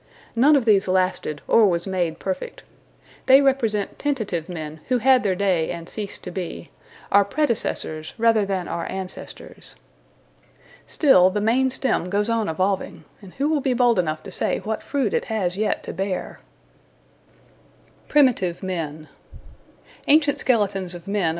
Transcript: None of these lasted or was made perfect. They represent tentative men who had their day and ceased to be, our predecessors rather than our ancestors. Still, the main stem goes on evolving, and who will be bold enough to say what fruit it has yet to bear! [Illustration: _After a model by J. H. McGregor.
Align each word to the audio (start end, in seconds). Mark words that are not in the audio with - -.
None 0.35 0.55
of 0.55 0.65
these 0.65 0.87
lasted 0.87 1.43
or 1.47 1.67
was 1.67 1.85
made 1.85 2.17
perfect. 2.17 2.63
They 3.27 3.39
represent 3.39 3.99
tentative 3.99 4.49
men 4.49 4.79
who 4.87 4.97
had 4.97 5.21
their 5.21 5.35
day 5.35 5.69
and 5.69 5.87
ceased 5.87 6.23
to 6.23 6.31
be, 6.31 6.71
our 7.11 7.23
predecessors 7.23 8.15
rather 8.17 8.43
than 8.43 8.67
our 8.67 8.89
ancestors. 8.91 9.75
Still, 10.87 11.29
the 11.29 11.39
main 11.39 11.69
stem 11.69 12.09
goes 12.09 12.31
on 12.31 12.49
evolving, 12.49 13.03
and 13.21 13.35
who 13.35 13.47
will 13.47 13.61
be 13.61 13.75
bold 13.75 13.99
enough 13.99 14.23
to 14.23 14.31
say 14.31 14.57
what 14.57 14.81
fruit 14.81 15.13
it 15.13 15.25
has 15.25 15.55
yet 15.55 15.83
to 15.83 15.93
bear! 15.93 16.39
[Illustration: 18.09 18.09
_After 18.09 18.11
a 18.11 18.23
model 18.63 18.67
by 18.67 20.13
J. 20.13 20.13
H. 20.15 20.25
McGregor. 21.05 21.29